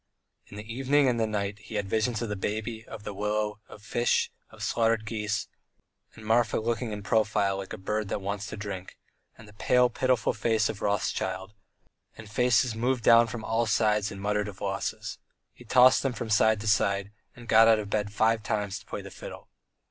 [0.47, 3.59] In the evening and the night he had visions of the baby, of the willow,
[3.69, 5.47] of fish, of slaughtered geese,
[6.15, 8.97] and Marfa looking in profile like a bird that wants to drink,
[9.37, 11.53] and the pale, pitiful face of Rothschild,
[12.17, 15.19] and faces moved down from all sides and muttered of losses.
[15.53, 19.03] He tossed from side to side, and got out of bed five times to play
[19.03, 19.49] the fiddle.